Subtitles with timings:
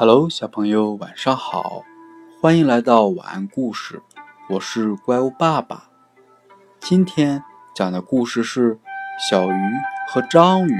[0.00, 1.82] Hello，小朋友，晚上好，
[2.40, 4.00] 欢迎来到晚安故事，
[4.48, 5.88] 我是怪物爸爸。
[6.78, 7.42] 今天
[7.74, 8.78] 讲的故事是
[9.28, 9.72] 小鱼
[10.08, 10.72] 和章鱼。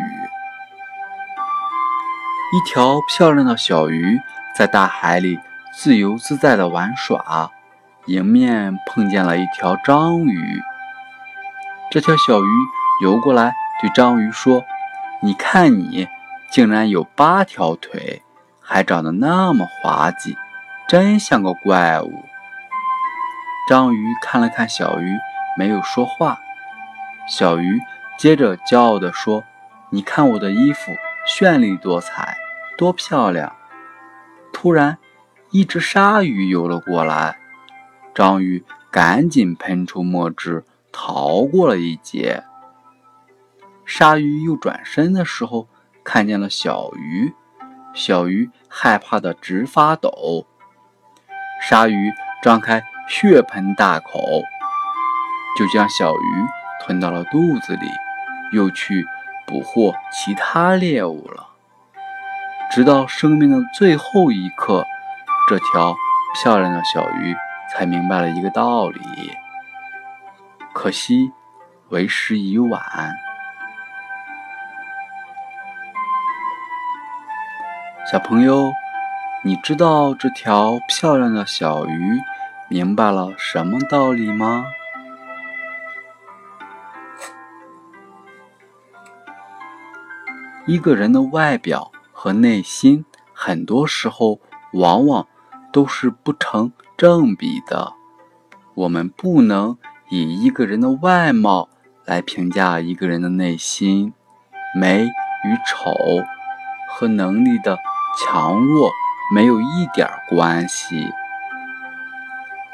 [2.53, 4.21] 一条漂亮的小鱼
[4.57, 5.37] 在大海里
[5.77, 7.51] 自由自在的玩耍，
[8.07, 10.63] 迎面碰见了一条章鱼。
[11.91, 12.49] 这条小鱼
[13.03, 14.63] 游过来，对章鱼说
[15.21, 16.07] ：“你看，你
[16.53, 18.23] 竟然有八条腿。”
[18.71, 20.37] 还长得那么滑稽，
[20.87, 22.27] 真像个怪物。
[23.67, 25.17] 章鱼看了看小鱼，
[25.57, 26.39] 没有说话。
[27.27, 27.81] 小鱼
[28.19, 29.43] 接着骄傲地说
[29.89, 30.93] ：“你看我的衣服，
[31.27, 32.37] 绚丽多彩，
[32.77, 33.57] 多漂亮！”
[34.53, 34.99] 突然，
[35.51, 37.39] 一只鲨鱼游了过来，
[38.15, 40.63] 章鱼赶紧喷出墨汁，
[40.93, 42.45] 逃过了一劫。
[43.87, 45.69] 鲨鱼又转身的时候，
[46.05, 47.33] 看见了小鱼。
[47.99, 50.47] 小鱼害怕的直发抖，
[51.61, 54.21] 鲨鱼张开血盆大口，
[55.59, 56.47] 就将小鱼
[56.81, 57.89] 吞到了肚子里，
[58.53, 59.05] 又去
[59.45, 61.49] 捕获其他猎物了。
[62.71, 64.87] 直到生命的最后一刻，
[65.49, 65.93] 这条
[66.35, 67.35] 漂亮的小鱼
[67.69, 69.01] 才明白了一个道理。
[70.73, 71.33] 可惜，
[71.89, 72.81] 为时已晚。
[78.11, 78.73] 小朋友，
[79.45, 82.19] 你知道这条漂亮的小鱼
[82.71, 84.65] 明白了什么道理吗？
[90.67, 94.41] 一个人的外表和内心，很多时候
[94.73, 95.29] 往往
[95.71, 97.93] 都是不成正比的。
[98.73, 99.77] 我们不能
[100.09, 101.69] 以一个人的外貌
[102.07, 104.15] 来评价一个人的内心，
[104.75, 105.93] 美与丑
[106.89, 107.77] 和能力的。
[108.17, 108.91] 强弱
[109.35, 111.13] 没有一点关系，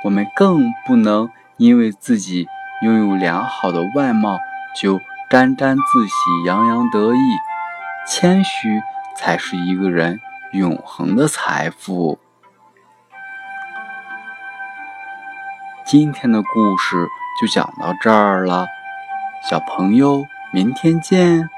[0.04, 2.46] 我们更不能因为自己
[2.82, 4.38] 拥有良好的外貌
[4.76, 6.14] 就沾沾自喜、
[6.46, 7.18] 洋洋得意。
[8.06, 8.82] 谦虚
[9.16, 10.20] 才是一个人
[10.52, 12.18] 永恒的财富。
[15.86, 17.06] 今天的故事
[17.40, 18.66] 就讲到这儿了，
[19.50, 21.48] 小朋友，明天见。